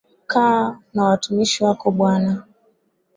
[0.27, 2.43] Kaa na watumishi wako bwana